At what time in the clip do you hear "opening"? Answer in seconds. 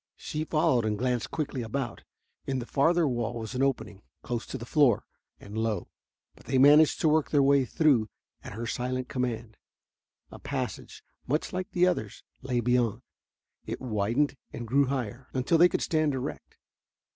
3.61-4.01